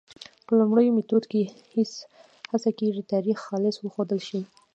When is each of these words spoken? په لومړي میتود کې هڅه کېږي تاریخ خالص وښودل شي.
په 0.45 0.51
لومړي 0.59 0.87
میتود 0.97 1.23
کې 1.31 1.41
هڅه 2.51 2.69
کېږي 2.79 3.03
تاریخ 3.13 3.37
خالص 3.47 3.75
وښودل 3.79 4.19
شي. 4.27 4.41